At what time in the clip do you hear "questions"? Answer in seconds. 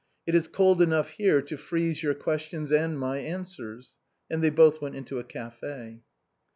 2.15-2.71